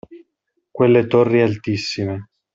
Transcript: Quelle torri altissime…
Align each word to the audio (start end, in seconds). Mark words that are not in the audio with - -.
Quelle 0.77 1.03
torri 1.07 1.41
altissime… 1.43 2.17